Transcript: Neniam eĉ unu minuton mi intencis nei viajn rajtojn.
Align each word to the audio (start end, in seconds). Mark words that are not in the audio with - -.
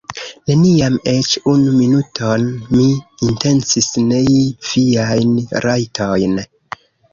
Neniam 0.51 0.95
eĉ 1.11 1.33
unu 1.51 1.73
minuton 1.81 2.47
mi 2.79 2.87
intencis 3.29 3.91
nei 4.09 4.41
viajn 4.73 5.39
rajtojn. 5.69 6.45